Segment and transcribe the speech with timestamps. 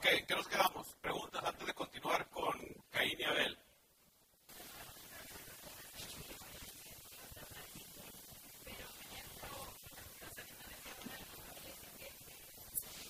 [0.00, 0.96] Ok, ¿qué nos quedamos?
[1.02, 2.58] Preguntas antes de continuar con
[2.90, 3.58] Caín y Abel.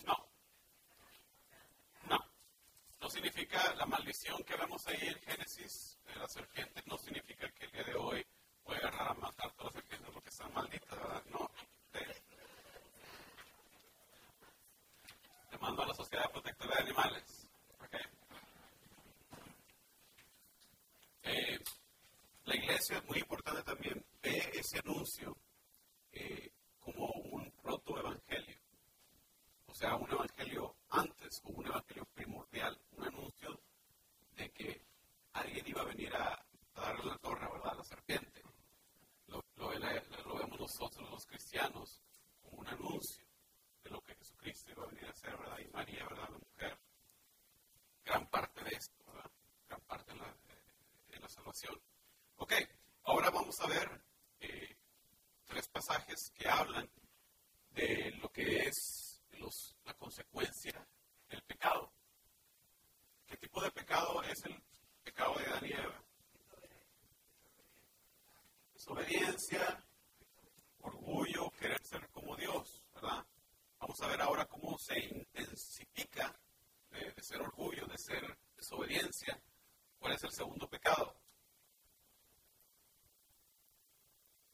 [0.05, 0.17] No.
[2.09, 2.19] No.
[3.01, 7.67] No significa la maldición que vemos ahí en Génesis de la serpiente, no significa que
[7.67, 8.27] el día de hoy
[41.27, 42.01] cristianos,
[42.43, 43.25] como un anuncio
[43.83, 45.59] de lo que Jesucristo iba a venir a hacer, ¿verdad?
[45.59, 46.29] Y María, ¿verdad?
[46.31, 46.79] La mujer.
[48.05, 49.31] Gran parte de esto, ¿verdad?
[49.69, 50.37] Gran parte de la,
[51.09, 51.81] de la salvación.
[52.37, 52.53] Ok,
[53.05, 54.05] ahora vamos a ver
[54.41, 54.77] eh,
[55.47, 56.89] tres pasajes que hablan
[57.71, 60.87] de lo que es los, la consecuencia
[61.29, 61.93] del pecado.
[63.27, 64.63] ¿Qué tipo de pecado es el
[65.03, 66.05] pecado de Adán y Eva?
[68.73, 69.85] Desobediencia,
[70.83, 73.25] orgullo, querer ser como Dios, ¿verdad?
[73.79, 76.35] Vamos a ver ahora cómo se intensifica
[76.91, 79.41] de, de ser orgullo, de ser desobediencia.
[79.99, 81.17] ¿Cuál es el segundo pecado?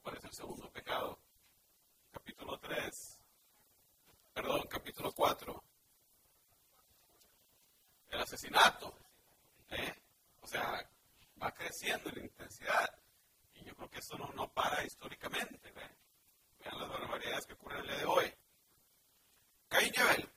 [0.03, 1.19] ¿Cuál es el segundo pecado?
[2.13, 3.21] Capítulo 3.
[4.33, 5.65] Perdón, capítulo 4.
[8.37, 8.95] El asesinato.
[9.71, 9.95] ¿eh?
[10.43, 10.87] O sea,
[11.43, 12.91] va creciendo en intensidad.
[13.55, 15.73] Y yo creo que eso no, no para históricamente.
[15.73, 15.81] ¿ve?
[16.59, 18.35] Vean las barbaridades que ocurren el día de hoy.
[19.69, 20.31] Caín y Abel.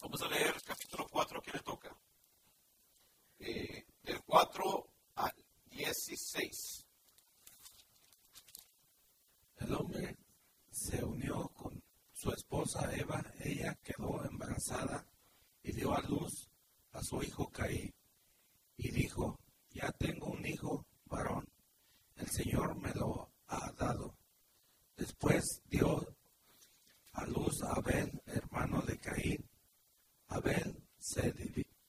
[0.00, 1.96] Vamos a leer el capítulo 4, ¿quién le toca?
[3.38, 5.34] Eh, del 4 al
[5.66, 6.86] 16.
[9.58, 10.16] El hombre
[10.68, 11.80] se unió con
[12.12, 15.06] su esposa Eva, ella quedó embarazada
[15.62, 16.43] y dio a luz
[17.04, 17.92] su hijo Caín
[18.76, 19.38] y dijo,
[19.70, 21.44] ya tengo un hijo varón,
[22.16, 24.16] el Señor me lo ha dado.
[24.96, 26.16] Después dio
[27.12, 29.44] a luz a Abel, hermano de Caín.
[30.28, 31.32] Abel se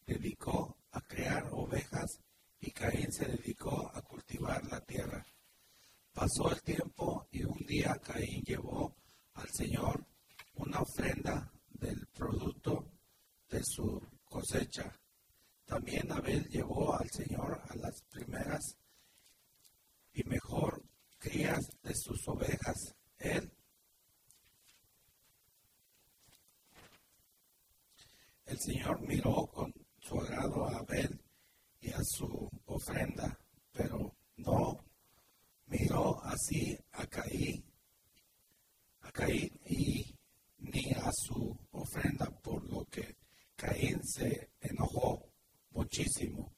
[0.06, 2.20] dedicó a crear ovejas
[2.59, 5.26] y Caín se dedicó a cultivar la tierra.
[6.14, 8.96] Pasó el tiempo y un día Caín llevó
[9.34, 10.06] al Señor
[10.56, 12.86] una ofrenda del producto
[13.50, 14.92] de su cosecha.
[15.66, 18.78] También Abel llevó al Señor a las primeras
[20.14, 20.84] y mejor
[21.18, 22.96] crías de sus ovejas.
[23.18, 23.52] Él
[28.46, 31.20] El Señor miró con su agrado a Abel
[31.82, 33.40] y a su ofrenda,
[33.74, 34.86] pero no
[35.66, 37.66] miró así a Caín,
[39.66, 40.16] y
[40.57, 43.18] ni a su ofrenda, por lo que
[43.56, 45.31] Caín se enojó
[45.72, 46.53] muchísimo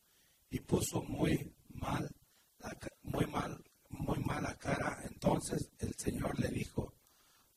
[0.49, 2.09] y puso muy mal,
[3.03, 5.01] muy mal, muy mala cara.
[5.03, 6.93] Entonces el Señor le dijo,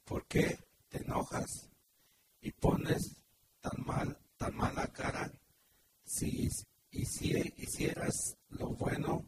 [0.04, 0.58] ¿por qué
[0.88, 1.70] te enojas
[2.40, 3.16] y pones
[3.60, 5.30] tan mal, tan mala cara?
[6.04, 6.48] Si,
[6.90, 9.24] y si hicieras lo bueno,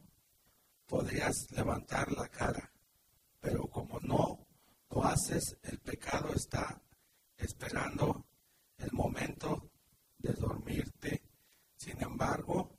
[0.86, 2.70] podrías levantar la cara.
[3.40, 4.46] Pero como no
[4.90, 6.82] lo haces, el pecado está
[7.42, 8.24] esperando
[8.78, 9.70] el momento
[10.18, 11.22] de dormirte.
[11.76, 12.78] Sin embargo,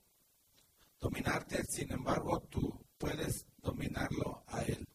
[1.00, 4.88] dominarte, sin embargo, tú puedes dominarlo a él.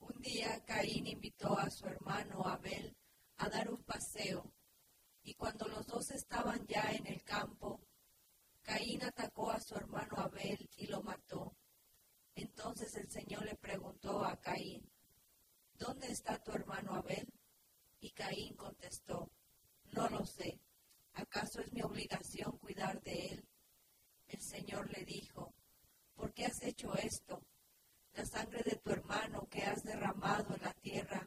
[0.00, 2.96] Un día Caín invitó a su hermano Abel
[3.36, 4.50] a dar un paseo,
[5.22, 7.80] y cuando los dos estaban ya en el campo,
[8.62, 11.54] Caín atacó a su hermano Abel y lo mató.
[12.34, 14.88] Entonces el Señor le preguntó a Caín,
[15.78, 17.32] ¿Dónde está tu hermano Abel?
[18.00, 19.30] Y Caín contestó,
[19.92, 20.60] No lo sé.
[21.14, 23.48] ¿Acaso es mi obligación cuidar de él?
[24.26, 25.54] El Señor le dijo,
[26.14, 27.42] ¿por qué has hecho esto?
[28.12, 31.26] La sangre de tu hermano que has derramado en la tierra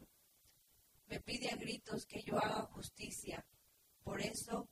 [1.08, 3.44] me pide a gritos que yo haga justicia.
[4.04, 4.68] Por eso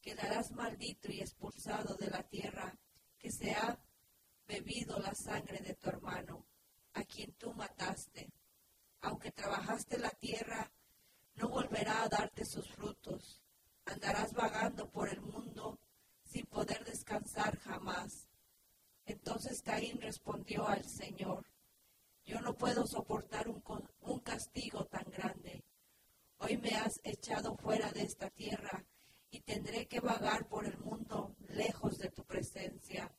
[0.00, 2.74] quedarás maldito y expulsado de la tierra
[3.18, 3.78] que se ha
[4.46, 6.46] bebido la sangre de tu hermano,
[6.94, 8.32] a quien tú mataste.
[9.02, 10.72] Aunque trabajaste la tierra,
[11.36, 13.42] no volverá a darte sus frutos.
[13.84, 15.78] Andarás vagando por el mundo
[16.24, 18.28] sin poder descansar jamás.
[19.04, 21.46] Entonces Caín respondió al Señor,
[22.24, 23.62] yo no puedo soportar un,
[24.00, 25.62] un castigo tan grande.
[26.38, 28.84] Hoy me has echado fuera de esta tierra
[29.30, 33.12] y tendré que vagar por el mundo lejos de tu presencia,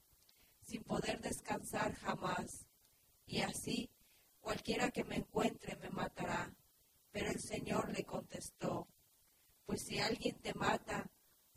[0.61, 2.65] sin poder descansar jamás.
[3.27, 3.89] Y así
[4.39, 6.51] cualquiera que me encuentre me matará.
[7.15, 8.89] Pero el Señor le contestó,
[9.65, 11.09] pues si alguien te mata,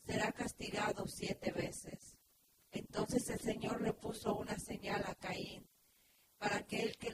[0.07, 2.17] será castigado siete veces.
[2.71, 5.69] Entonces el Señor le puso una señal a Caín
[6.39, 7.13] para que el que,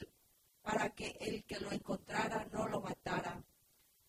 [0.61, 3.43] para que, el que lo encontrara no lo matara.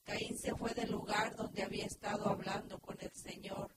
[0.03, 3.73] Caín se fue del lugar donde había estado hablando con el Señor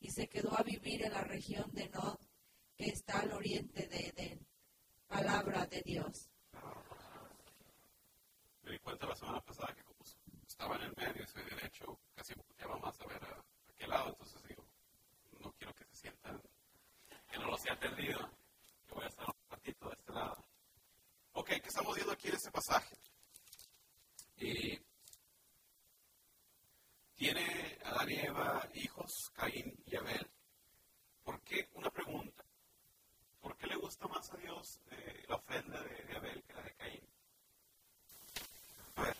[0.00, 2.18] y se quedó a vivir en la región de Nod,
[2.76, 4.46] que está al oriente de Edén.
[5.06, 6.28] Palabra de Dios.
[8.64, 9.83] Me di cuenta la semana pasada que
[10.54, 13.44] estaba en el medio, ese derecho casi me más a ver a,
[13.76, 14.64] qué lado, entonces digo,
[15.40, 16.40] no quiero que se sientan,
[17.28, 18.20] que no lo sea atendido,
[18.86, 20.44] que voy a estar un ratito de este lado.
[21.32, 22.96] Ok, ¿qué estamos viendo aquí en este pasaje?
[24.36, 24.78] Y
[27.16, 30.30] tiene Adán y Eva hijos, Caín y Abel.
[31.24, 31.68] ¿Por qué?
[31.74, 32.44] Una pregunta.
[33.40, 36.74] ¿Por qué le gusta más a Dios eh, la ofrenda de, Abel que la de
[36.74, 37.08] Caín?
[38.94, 39.16] A ver.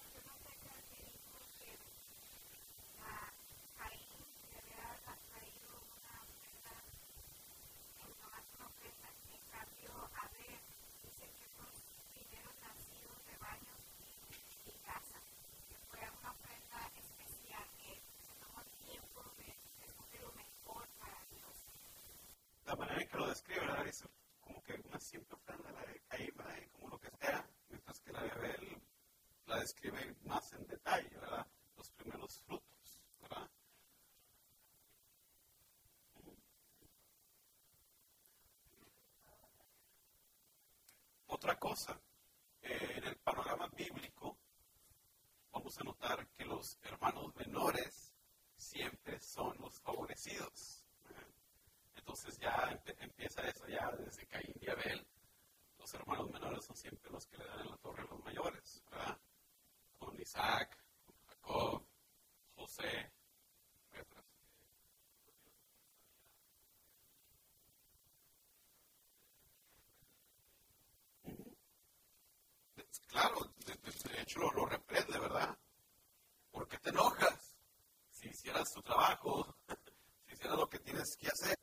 [22.66, 23.90] la manera en que lo describe, ¿verdad?
[23.90, 24.04] Es
[24.40, 26.34] como que una simple ofrenda la de Caín,
[26.72, 28.82] como lo que sea, mientras que la de Abel
[29.46, 31.46] la describe más en detalle, ¿verdad?
[31.76, 33.50] Los primeros frutos, ¿verdad?
[41.26, 42.00] Otra cosa,
[42.62, 44.38] eh, en el panorama bíblico
[45.52, 48.12] vamos a notar que los hermanos menores
[48.56, 50.84] siempre son los favorecidos.
[51.96, 55.06] Entonces ya empieza eso, ya desde Caín y Abel,
[55.78, 58.82] los hermanos menores son siempre los que le dan en la torre a los mayores,
[58.90, 59.18] ¿verdad?
[59.98, 60.76] Con Isaac,
[61.06, 61.86] con Jacob,
[62.56, 63.10] José,
[73.08, 75.56] Claro, de, hecho lo, lo, reprende, ¿verdad?
[76.50, 77.56] ¿Por qué te enojas?
[78.10, 79.56] Si hicieras tu trabajo,
[80.26, 81.58] si hicieras lo que tienes que hacer,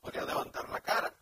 [0.00, 1.12] Podría levantar la cara,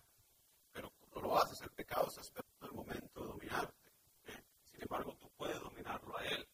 [0.72, 1.60] pero no lo haces.
[1.62, 3.90] El pecado se espera en el momento de dominarte.
[4.26, 4.44] ¿eh?
[4.64, 6.48] Sin embargo, tú puedes dominarlo a él.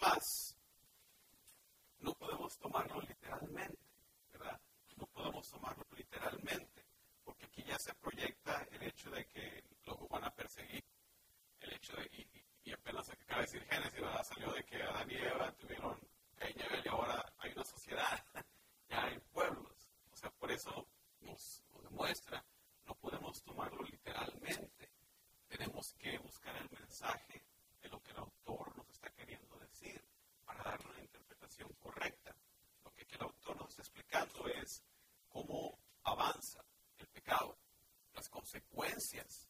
[0.00, 0.56] Más,
[2.00, 3.78] no podemos tomarlo literalmente,
[4.32, 4.60] ¿verdad?
[4.96, 6.76] No podemos tomarlo literalmente
[7.66, 10.84] ya se proyecta el hecho de que los van a perseguir.
[11.60, 15.52] El hecho de, y, apenas acaba de decir Génesis, salió de que Adán y Eva
[15.52, 15.98] tuvieron
[16.36, 18.24] Caín y ahora hay una sociedad,
[18.88, 19.88] ya hay pueblos.
[20.12, 20.88] O sea, por eso
[21.20, 22.44] nos, nos demuestra,
[22.86, 24.90] no podemos tomarlo literalmente.
[25.48, 27.45] Tenemos que buscar el mensaje
[38.96, 39.45] evidencias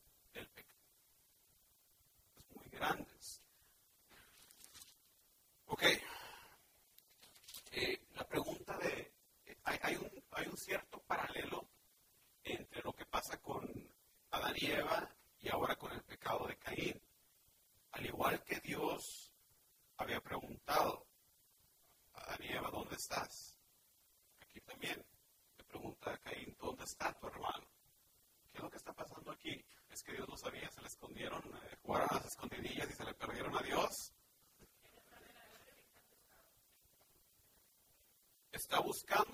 [38.69, 39.26] Está buscando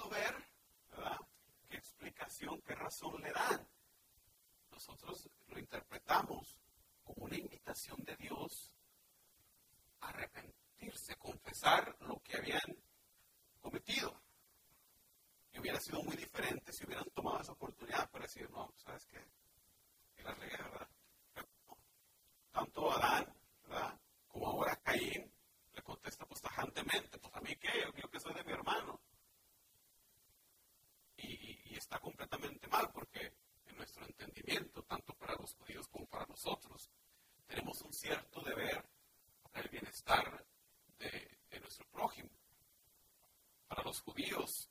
[44.17, 44.62] wheels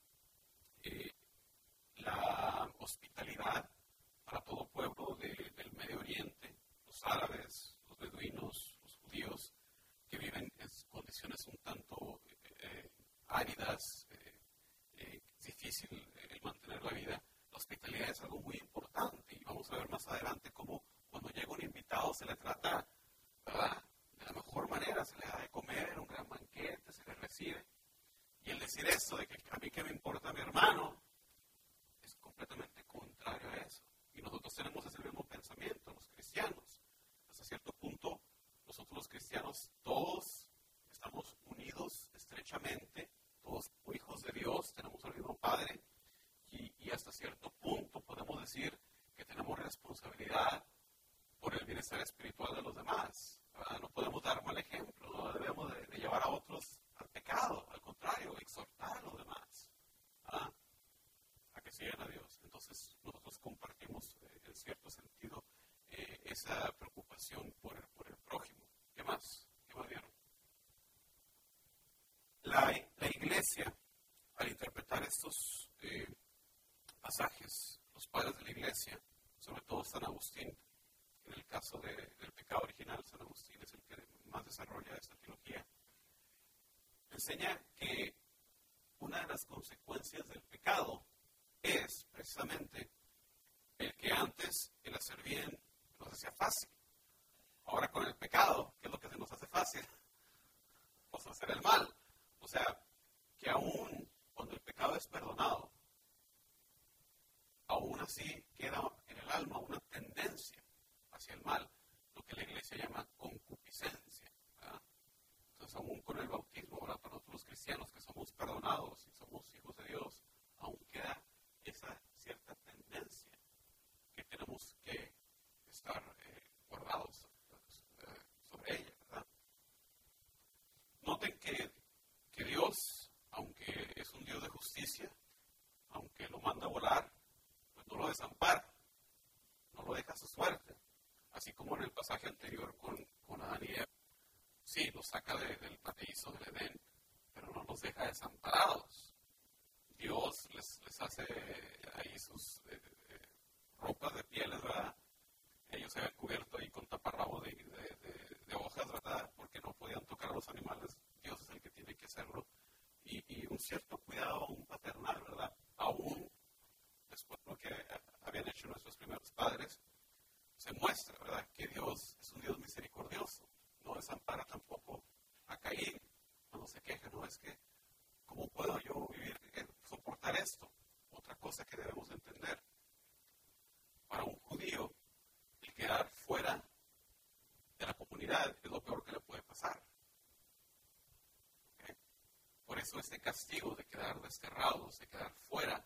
[193.32, 195.82] castigo de quedar desterrados, de quedar fuera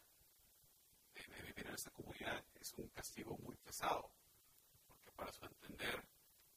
[1.13, 4.11] de, vivir en esta comunidad, es un castigo muy pesado,
[4.87, 6.03] porque para su entender,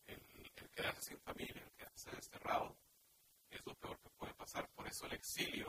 [0.07, 2.75] el, el quedarse sin familia, el quedarse desterrado,
[3.51, 4.67] es lo peor que puede pasar.
[4.71, 5.68] Por eso el exilio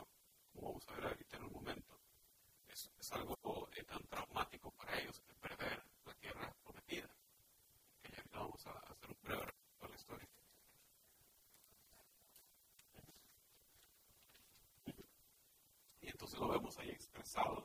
[17.30, 17.59] solid.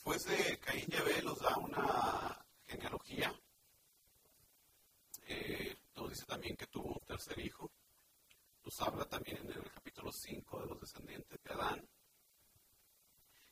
[0.00, 3.38] Después de Caín y Abel nos da una genealogía.
[5.26, 7.70] Eh, nos dice también que tuvo un tercer hijo.
[8.64, 11.86] Nos habla también en el capítulo 5 de los descendientes de Adán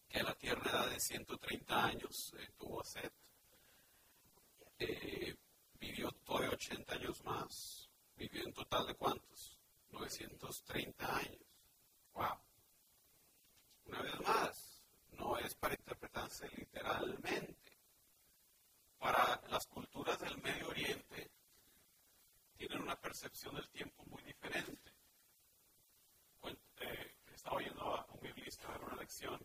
[0.09, 3.13] que a la tierna edad de 130 años eh, tuvo a Seth.
[4.79, 5.37] Eh,
[5.75, 7.91] vivió todavía 80 años más.
[8.17, 9.59] Vivió en total de cuántos?
[9.91, 11.43] 930 años.
[12.15, 12.41] ¡Wow!
[13.85, 14.68] Una vez más,
[15.19, 17.57] no es para interpretarse literalmente.
[18.99, 21.31] Para las culturas del Medio Oriente
[22.57, 24.93] tienen una percepción del tiempo muy diferente.
[26.81, 29.45] Eh, estaba oyendo a un biblista dar una lección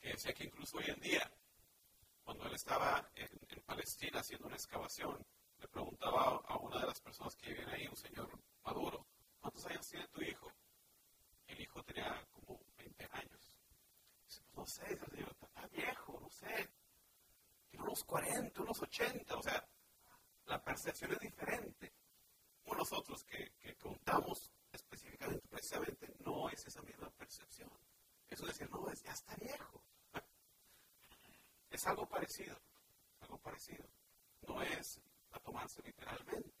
[0.00, 1.30] que decía que incluso hoy en día,
[2.22, 3.28] cuando él estaba en,
[3.66, 5.24] Palestina haciendo una excavación,
[5.58, 8.28] le preguntaba a una de las personas que viven ahí, un señor
[8.62, 9.06] maduro,
[9.40, 10.52] ¿cuántos años tiene tu hijo?
[11.46, 13.53] el hijo tenía como 20 años.
[14.54, 16.70] No sé, está viejo, no sé.
[17.70, 19.68] Tiene unos 40, unos 80, o sea,
[20.46, 21.92] la percepción es diferente.
[22.62, 27.70] Como nosotros que, que contamos específicamente, precisamente, no es esa misma percepción.
[28.28, 29.82] Eso decir, no, es, ya está viejo.
[31.70, 32.56] Es algo parecido,
[33.20, 33.84] algo parecido.
[34.46, 35.00] No es
[35.32, 36.52] a tomarse literalmente.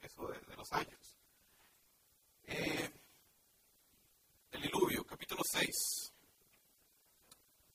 [0.00, 1.16] Eso de, los años.
[2.44, 2.90] Eh,
[4.52, 5.04] el diluvio,
[5.40, 6.12] capítulo 6.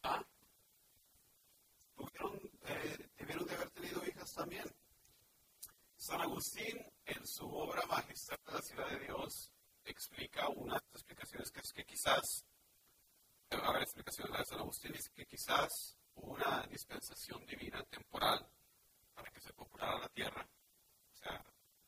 [0.03, 0.23] ¿Ah?
[1.95, 4.65] ¿Tuvieron, eh, debieron de haber tenido hijas también.
[5.97, 9.51] San Agustín, en su obra magistral de la ciudad de Dios,
[9.83, 12.45] explica unas explicaciones que es que quizás
[13.49, 18.45] a ver, explicaciones de San Agustín dice que quizás hubo una dispensación divina temporal
[19.13, 20.47] para que se populara la tierra,
[21.13, 21.43] o sea,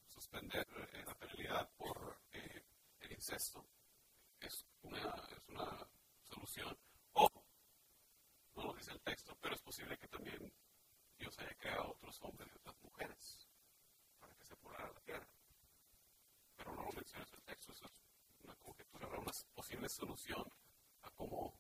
[0.08, 2.64] suspender eh, la penalidad por eh,
[3.02, 3.66] el incesto
[4.42, 5.00] es una,
[5.32, 5.88] es una
[6.24, 6.78] solución.
[7.14, 7.30] O,
[8.56, 10.52] no lo dice el texto, pero es posible que también
[11.18, 13.48] Dios haya creado otros hombres y otras mujeres
[14.20, 15.28] para que se populara la tierra.
[16.56, 18.02] Pero no lo menciona el texto, eso es
[18.44, 20.46] una conjetura, una posible solución
[21.18, 21.54] cómo,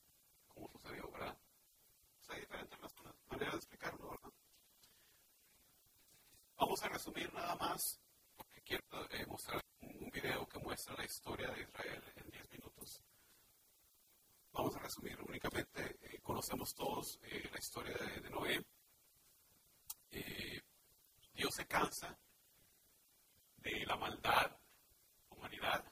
[0.48, 1.38] cómo sucedió, ¿verdad?
[2.28, 2.80] O hay diferentes
[3.30, 4.32] maneras de explicarlo, ¿verdad?
[6.58, 8.00] Vamos a resumir nada más,
[8.36, 13.02] porque quiero eh, mostrar un video que muestra la historia de Israel en 10 minutos.
[14.52, 18.66] Vamos a resumir únicamente, eh, conocemos todos eh, la historia de, de Noé.
[21.34, 22.18] Dios se cansa
[23.58, 24.58] de la maldad,
[25.30, 25.84] humanidad,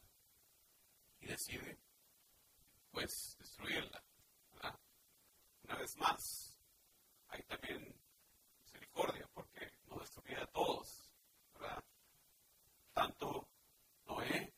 [1.20, 1.78] y decide
[2.90, 4.02] pues destruirla.
[4.54, 4.80] ¿verdad?
[5.64, 6.58] Una vez más,
[7.28, 7.94] hay también
[8.64, 11.12] misericordia porque no destruía a todos.
[11.54, 11.84] ¿verdad?
[12.94, 13.50] Tanto
[14.06, 14.54] Noé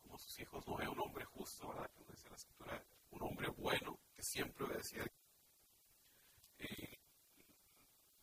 [0.00, 1.90] como sus hijos, Noé, un hombre justo, ¿verdad?
[1.92, 5.04] Que dice la escritura, un hombre bueno que siempre obedecía.
[6.58, 6.98] Y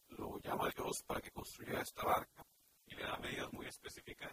[0.10, 2.45] lo llama Dios para que construya esta barca
[2.86, 4.32] y le da medidas muy específicas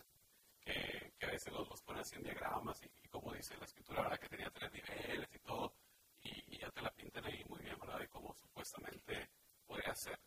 [0.61, 4.03] que, que a veces los, los pone así en diagramas y, como dice la escritura,
[4.03, 4.19] ¿verdad?
[4.19, 5.75] que tenía tres niveles y todo,
[6.23, 7.99] y, y, ya te la pintan ahí muy bien, ¿verdad?
[7.99, 9.31] De cómo supuestamente
[9.67, 10.19] podría ser,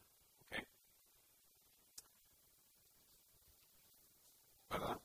[0.42, 0.68] ¿ok?
[4.70, 5.00] ¿Verdad?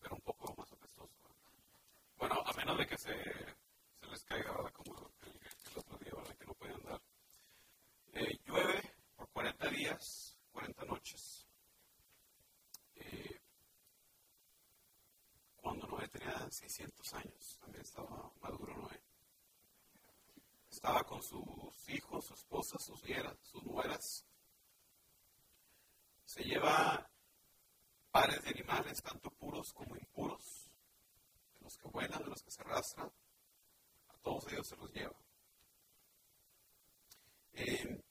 [0.00, 1.10] Pero un poco más apestoso.
[2.16, 4.72] Bueno, a menos de que se, les caiga, ¿verdad?
[4.72, 6.36] Como el, el otro día, ¿verdad?
[6.36, 7.00] Que no pueden andar.
[8.12, 11.46] Eh, llueve por 40 días, 40 noches.
[15.56, 19.00] cuando Noé tenía 600 años, también estaba maduro Noé.
[20.68, 24.26] Estaba con sus hijos, su esposa, sus nieras, sus nueras.
[26.24, 27.08] Se lleva
[28.10, 30.61] pares de animales, tanto puros como impuros,
[31.62, 33.10] los que vuelan, de los que se arrastran,
[34.08, 35.16] a todos ellos se los lleva.
[37.54, 38.02] Eh,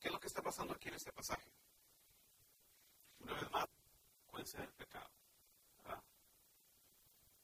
[0.00, 1.50] ¿Qué es lo que está pasando aquí en este pasaje?
[3.20, 3.66] Una vez más,
[4.26, 5.10] cuéntense del pecado.
[5.84, 6.02] ¿verdad?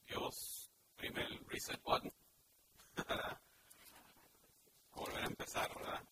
[0.06, 2.12] Dios prime el reset button
[2.94, 3.40] para
[4.92, 6.02] volver a empezar, ¿verdad?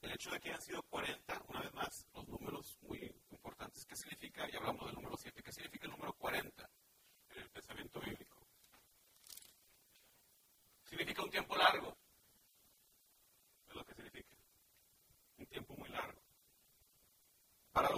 [0.00, 1.38] El hecho de que hayan sido 40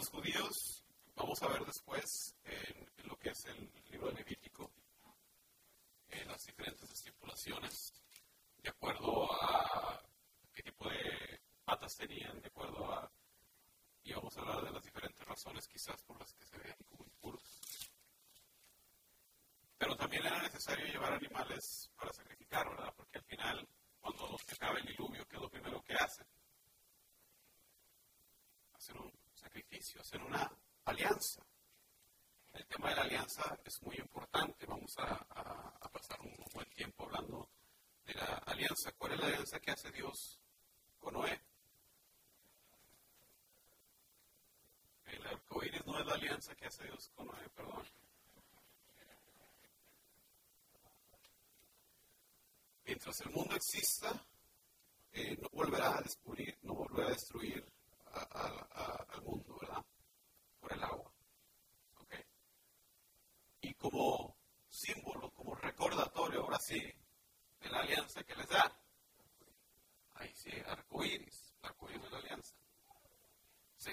[0.09, 4.71] judíos, vamos a ver después en, lo que es el libro de Levítico,
[6.09, 7.93] en las diferentes estipulaciones,
[8.59, 10.03] de acuerdo a
[10.53, 13.11] qué tipo de patas tenían, de acuerdo a...
[14.03, 17.05] Y vamos a hablar de las diferentes razones quizás por las que se veían como
[17.05, 17.61] impuros.
[19.79, 22.93] Pero también era necesario llevar animales para sacrificar, ¿verdad?
[22.97, 23.69] Porque al final,
[24.01, 26.27] cuando se acaba el diluvio, ¿qué es lo primero que hacen?
[28.75, 30.51] Hacer un sacrificio, hacer una
[30.85, 31.45] alianza.
[32.53, 34.67] El tema de la alianza es muy importante.
[34.67, 35.27] Vamos a,
[35.93, 37.49] pasar un buen tiempo hablando
[38.05, 38.93] de la alianza.
[38.93, 40.39] ¿Cuál es la alianza que hace Dios
[40.99, 41.41] con Noé?
[45.07, 47.04] El arcoíris no es la alianza que hace Dios con Noé, perdón.
[52.87, 54.25] Mientras el mundo exista,
[55.13, 57.65] eh, no volverá a descubrir, no volverá a destruir
[58.13, 59.85] al mundo, ¿verdad?
[60.61, 61.13] Por el agua.
[61.99, 62.15] ¿Ok?
[63.63, 64.37] Y como
[64.69, 66.81] símbolo, como recordatorio, ahora sí,
[67.61, 68.79] de la alianza que les da,
[70.15, 72.55] ahí sí, arcoíris, arcoíris de la alianza.
[73.77, 73.93] Sí,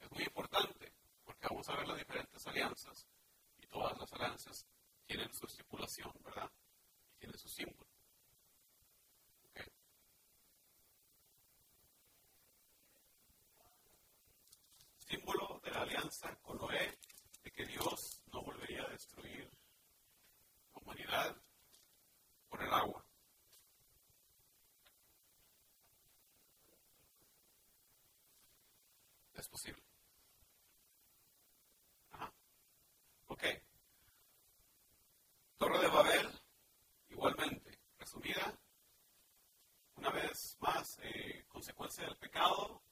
[0.00, 0.92] es muy importante,
[1.48, 3.06] vamos a ver las diferentes alianzas,
[3.58, 4.66] y todas las alianzas
[5.06, 6.50] tienen su estipulación, ¿verdad?
[7.14, 7.86] Y tienen su símbolo.
[15.08, 16.98] símbolo de la alianza con Noé,
[17.44, 19.48] de que Dios no volvería a destruir
[20.74, 21.36] la humanidad
[22.48, 23.04] por el agua.
[29.34, 29.85] Es posible.
[33.36, 33.44] Ok.
[35.58, 36.40] Torre de Babel,
[37.08, 38.58] igualmente, resumida,
[39.96, 42.82] una vez más, eh, consecuencia del pecado,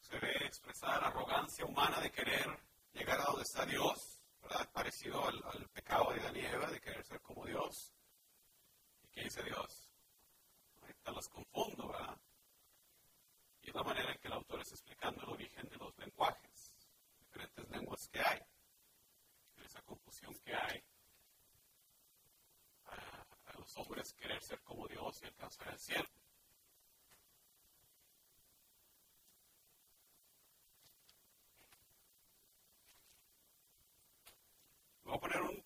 [0.00, 2.46] se ve expresar arrogancia humana de querer
[2.92, 4.70] llegar a donde está Dios, ¿verdad?
[4.72, 7.92] Parecido al, pecado de Daniela, de querer ser como Dios.
[9.02, 9.90] ¿Y qué dice Dios?
[10.80, 12.16] Ahorita los confundo, ¿verdad?
[13.62, 16.72] Y es la manera en que el autor está explicando el origen de los lenguajes,
[17.18, 18.40] diferentes lenguas que hay,
[20.34, 20.82] que hay
[22.86, 26.08] a, los hombres querer ser como Dios y alcanzar el cielo.
[35.04, 35.64] Voy a poner un.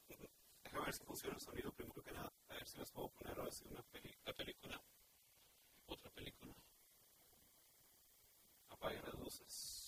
[0.64, 2.32] Déjame ver si funciona el sonido primero que nada.
[2.48, 3.82] A ver si les puedo poner ahora sí una
[4.34, 4.82] película.
[5.86, 6.54] Otra película.
[8.68, 9.79] Apague las luces.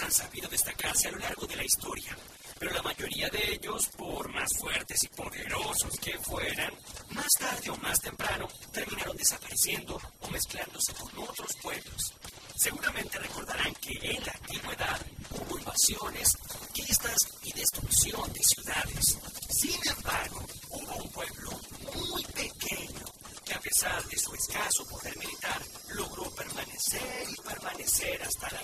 [0.00, 2.16] Han sabido destacarse a lo largo de la historia,
[2.58, 6.72] pero la mayoría de ellos, por más fuertes y poderosos que fueran,
[7.10, 12.14] más tarde o más temprano terminaron desapareciendo o mezclándose con otros pueblos.
[12.56, 15.00] Seguramente recordarán que en la antigüedad
[15.30, 19.18] hubo invasiones, conquistas y destrucción de ciudades.
[19.50, 21.50] Sin embargo, hubo un pueblo
[21.94, 23.04] muy pequeño
[23.44, 25.60] que a pesar de su escaso poder militar,
[25.94, 28.60] logró permanecer y permanecer hasta la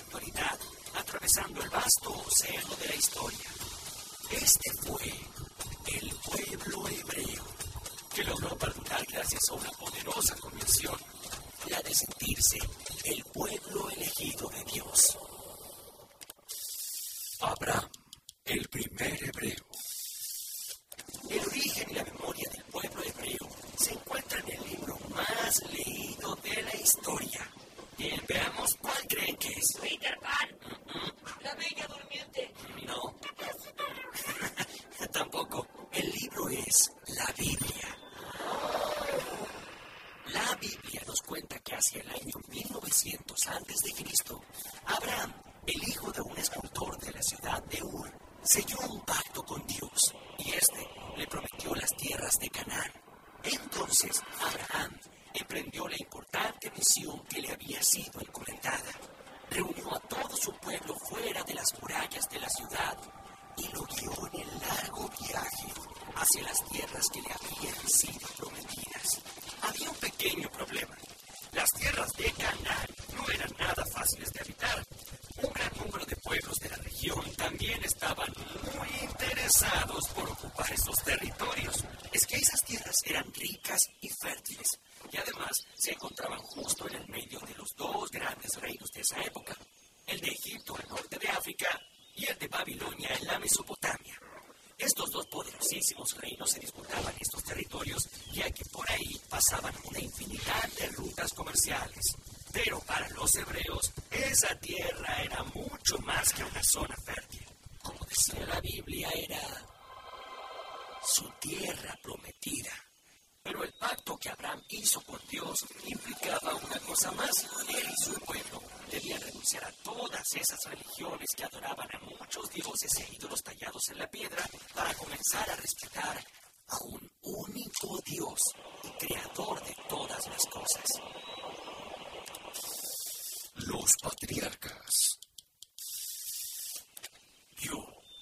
[9.31, 10.97] gracias a una poderosa convicción,
[11.69, 12.59] la de sentirse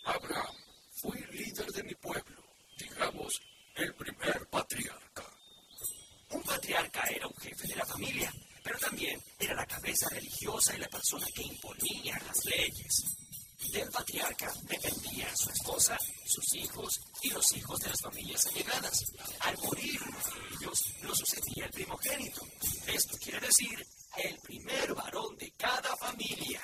[0.07, 0.55] Abraham,
[1.03, 2.43] fui líder de mi pueblo,
[2.79, 3.33] digamos,
[3.75, 5.25] el primer patriarca.
[6.31, 10.79] Un patriarca era un jefe de la familia, pero también era la cabeza religiosa y
[10.79, 13.05] la persona que imponía las leyes.
[13.73, 19.05] Del patriarca dependían su esposa, sus hijos y los hijos de las familias allegadas.
[19.41, 22.47] Al morir uno de ellos, lo sucedía el primogénito.
[22.87, 23.85] Esto quiere decir
[24.17, 26.63] el primer varón de cada familia.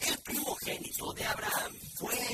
[0.00, 2.33] El primogénito de Abraham fue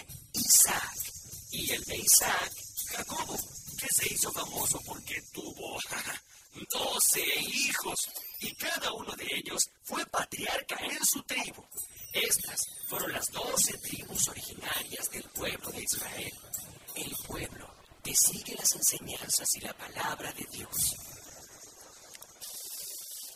[0.51, 1.13] Isaac
[1.53, 2.53] y el de Isaac,
[2.89, 3.37] Jacobo
[3.79, 5.79] que se hizo famoso porque tuvo
[6.71, 7.99] doce hijos
[8.41, 11.65] y cada uno de ellos fue patriarca en su tribu.
[12.13, 12.59] Estas
[12.89, 16.33] fueron las doce tribus originarias del pueblo de Israel.
[16.97, 20.97] El pueblo que sigue las enseñanzas y la palabra de Dios.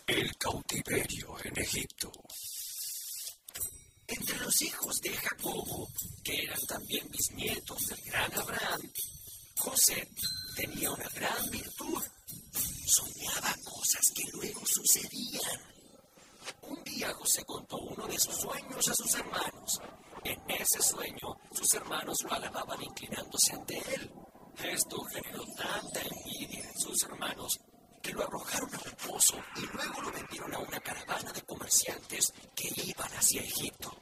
[0.09, 2.11] El cautiverio en Egipto.
[4.07, 5.89] Entre los hijos de Jacobo,
[6.23, 8.81] que eran también bisnietos del gran Abraham,
[9.57, 10.09] José
[10.57, 12.03] tenía una gran virtud.
[12.87, 15.61] Soñaba cosas que luego sucedían.
[16.63, 19.81] Un día José contó uno de sus sueños a sus hermanos.
[20.23, 24.11] En ese sueño, sus hermanos lo alababan inclinándose ante él.
[24.63, 27.59] Esto generó tanta envidia en sus hermanos
[28.05, 32.35] que lo arrojaron a un pozo y luego lo vendieron a una caravana de comerciantes
[32.55, 33.97] que iban hacia Egipto.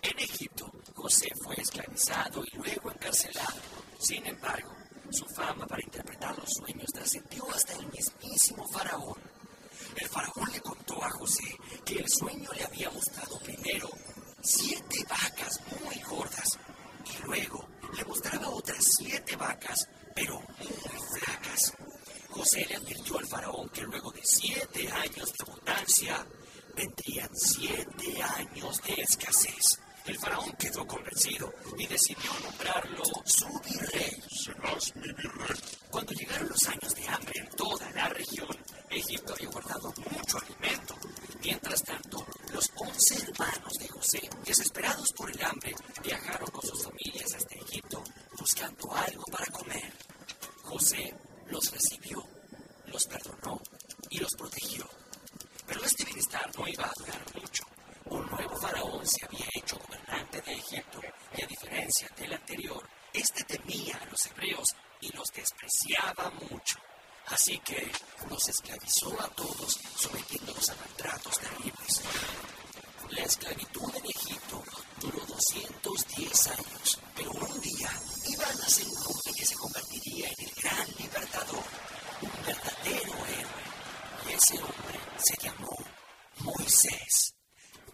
[0.00, 3.60] En Egipto, José fue esclavizado y luego encarcelado.
[3.98, 4.74] Sin embargo,
[5.10, 9.20] su fama para interpretar los sueños trascendió hasta el mismísimo faraón.
[9.94, 13.90] El faraón le contó a José que el sueño le había mostrado primero
[14.40, 16.58] siete vacas muy gordas
[17.04, 21.74] y luego le mostraba otras siete vacas, pero muy flacas.
[22.32, 26.26] José le advirtió al faraón que luego de siete años de abundancia
[26.74, 29.78] vendrían siete años de escasez.
[30.06, 34.20] El faraón quedó convencido y decidió nombrarlo su virrey.
[34.30, 35.60] Serás mi virrey.
[35.90, 38.56] Cuando llegaron los años de hambre en toda la región,
[38.90, 40.96] Egipto había guardado mucho alimento.
[41.44, 47.34] Mientras tanto, los once hermanos de José, desesperados por el hambre, viajaron con sus familias
[47.34, 48.02] hasta Egipto
[48.38, 49.92] buscando algo para comer.
[50.62, 51.14] José
[51.52, 52.24] los recibió,
[52.86, 53.60] los perdonó
[54.10, 54.88] y los protegió.
[55.66, 57.64] Pero este bienestar no iba a durar mucho.
[58.06, 61.00] Un nuevo faraón se había hecho gobernante de Egipto
[61.36, 66.78] y a diferencia del anterior, este temía a los hebreos y los despreciaba mucho.
[67.26, 67.90] Así que
[68.28, 72.02] los esclavizó a todos, sometiéndolos a maltratos terribles.
[73.10, 74.62] La esclavitud en Egipto
[75.00, 77.90] duró 210 años, pero un día
[78.28, 81.64] iba a nacer un hombre que se convertiría en el gran libertador,
[82.22, 83.46] un verdadero héroe.
[84.28, 85.76] Y ese hombre se llamó
[86.38, 87.34] Moisés.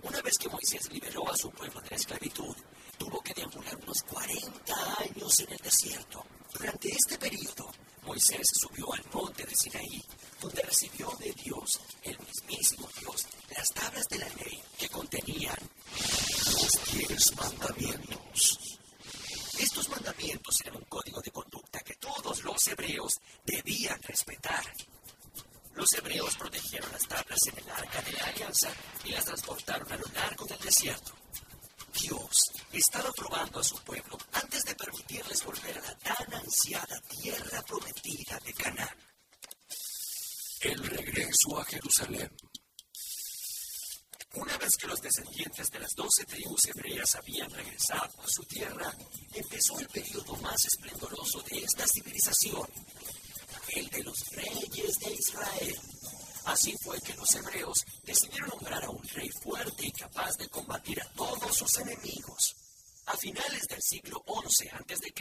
[0.02, 2.54] Una vez que Moisés liberó a su pueblo de la esclavitud,
[2.96, 6.24] tuvo que deambular unos 40 años en el desierto.
[6.52, 7.70] Durante este periodo,
[8.04, 10.02] Moisés subió al monte de Sinaí,
[10.40, 15.56] donde recibió de Dios, el mismísimo Dios, las tablas de la ley que contenían
[16.52, 18.58] los diez mandamientos.
[19.58, 24.64] Estos mandamientos eran un código de conducta que todos los hebreos debían respetar.
[25.74, 28.72] Los hebreos protegieron las tablas en el arca de la alianza
[29.04, 31.12] y las transportaron a lo largo del desierto.
[32.00, 32.36] Dios
[32.72, 38.38] estaba probando a su pueblo antes de permitirles volver a la tan ansiada tierra prometida
[38.44, 38.96] de Canaán.
[40.60, 42.30] El regreso a Jerusalén.
[44.34, 46.24] Una vez que los descendientes de las doce
[47.14, 48.92] habían regresado a su tierra,
[49.32, 52.68] empezó el periodo más esplendoroso de esta civilización,
[53.68, 55.80] el de los reyes de Israel.
[56.44, 61.00] Así fue que los hebreos decidieron nombrar a un rey fuerte y capaz de combatir
[61.02, 62.56] a todos sus enemigos.
[63.06, 65.12] A finales del siglo XI a.C.,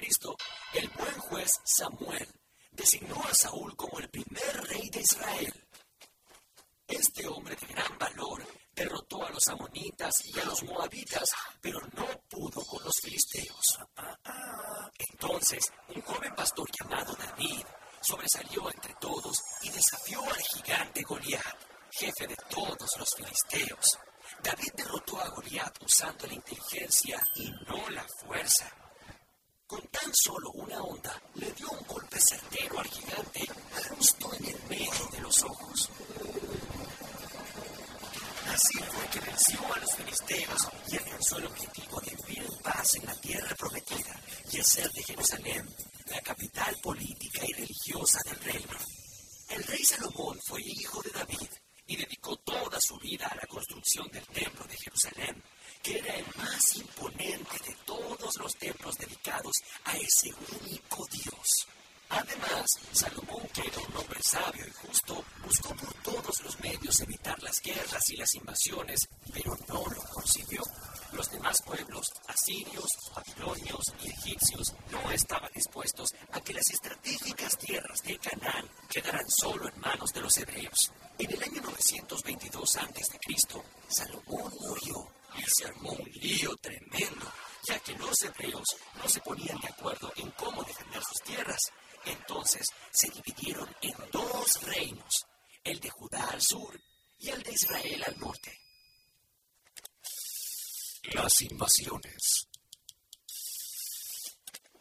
[0.74, 2.28] el buen juez Samuel
[2.72, 5.54] designó a Saúl como el primer rey de Israel.
[6.88, 11.30] Este hombre de gran valor derrotó a los amonitas y a los moabitas,
[11.62, 13.80] pero no pudo con los filisteos.
[15.12, 17.64] Entonces, un joven pastor llamado David
[18.02, 21.58] sobresalió entre todos y desafió al gigante Goliat,
[21.92, 23.98] jefe de todos los filisteos.
[24.42, 28.72] David derrotó a Goliat usando la inteligencia y no la fuerza.
[29.66, 33.46] Con tan solo una onda, le dio un golpe certero al gigante
[33.90, 35.90] justo en el medio de los ojos.
[38.58, 42.96] Así fue que venció a los filisteos y alcanzó el objetivo de vivir en paz
[42.96, 44.22] en la tierra prometida
[44.52, 48.78] y hacer de Jerusalén la capital política y religiosa del reino.
[49.50, 51.50] El rey Salomón fue hijo de David
[51.88, 55.44] y dedicó toda su vida a la construcción del templo de Jerusalén,
[55.82, 61.68] que era el más imponente de todos los templos dedicados a ese único Dios.
[62.10, 67.42] Además, Salomón, que era un hombre sabio y justo, buscó por todos los medios evitar
[67.44, 70.62] las guerras y las invasiones, pero no lo consiguió.
[71.12, 78.02] Los demás pueblos, asirios, babilonios y egipcios, no estaban dispuestos a que las estratégicas tierras
[78.04, 80.92] de Canaán quedaran solo en manos de los hebreos.
[81.20, 83.20] En el año 922 a.C.,
[83.90, 87.32] Salomón murió y se armó un lío tremendo,
[87.68, 91.60] ya que los hebreos no se ponían de acuerdo en cómo defender sus tierras
[92.08, 95.26] entonces se dividieron en dos reinos,
[95.64, 96.80] el de Judá al sur
[97.20, 98.60] y el de Israel al norte.
[101.14, 102.48] Las invasiones.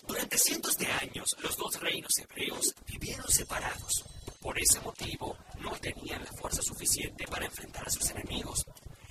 [0.02, 4.04] Durante cientos de años, los dos reinos hebreos vivieron separados.
[4.40, 8.64] Por ese motivo, no tenían la fuerza suficiente para enfrentar a sus enemigos.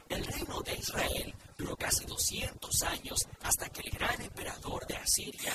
[0.08, 5.54] El reino de Israel duró casi 200 años hasta que el gran emperador de Asiria,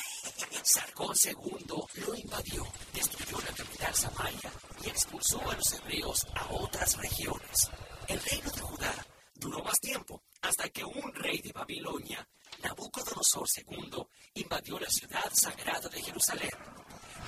[0.64, 4.52] Sargón II, lo invadió, destruyó la capital Samaria
[4.84, 7.70] y expulsó a los hebreos a otras regiones.
[8.08, 12.26] El reino de Judá duró más tiempo hasta que un rey de Babilonia,
[12.62, 14.02] Nabucodonosor II,
[14.34, 16.50] invadió la ciudad sagrada de Jerusalén,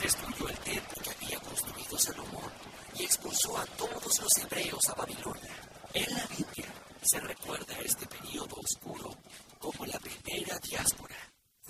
[0.02, 2.52] destruyó el templo que había construido Salomón
[3.50, 5.56] a todos los hebreos a Babilonia.
[5.94, 9.10] En la Biblia, se recuerda este periodo oscuro
[9.58, 11.16] como la primera diáspora.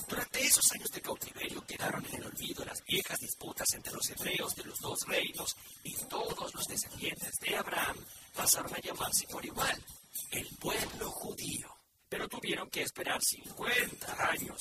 [0.06, 4.54] Durante esos años de cautiverio quedaron en el olvido las viejas disputas entre los hebreos
[4.54, 7.96] de los dos reinos y todos los descendientes de Abraham
[8.34, 9.82] pasaron a llamarse por igual
[10.30, 11.74] el pueblo judío.
[12.06, 14.51] Pero tuvieron que esperar 50 años